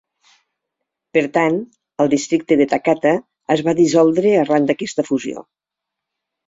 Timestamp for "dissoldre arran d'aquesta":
3.85-5.11